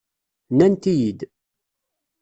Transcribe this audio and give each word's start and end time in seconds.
Nnant-iyi-id. 0.51 1.19